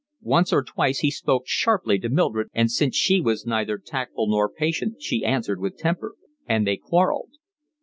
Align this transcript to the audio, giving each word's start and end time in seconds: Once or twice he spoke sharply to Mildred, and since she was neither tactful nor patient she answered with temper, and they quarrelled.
Once 0.25 0.51
or 0.51 0.63
twice 0.63 1.01
he 1.01 1.11
spoke 1.11 1.43
sharply 1.45 1.99
to 1.99 2.09
Mildred, 2.09 2.47
and 2.55 2.71
since 2.71 2.95
she 2.95 3.21
was 3.21 3.45
neither 3.45 3.77
tactful 3.77 4.27
nor 4.27 4.51
patient 4.51 4.99
she 4.99 5.23
answered 5.23 5.59
with 5.61 5.77
temper, 5.77 6.15
and 6.47 6.65
they 6.65 6.75
quarrelled. 6.75 7.33